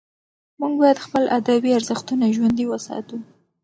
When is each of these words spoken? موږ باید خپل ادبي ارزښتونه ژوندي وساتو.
موږ 0.59 0.73
باید 0.81 1.03
خپل 1.05 1.23
ادبي 1.37 1.71
ارزښتونه 1.77 2.25
ژوندي 2.35 2.65
وساتو. 2.67 3.17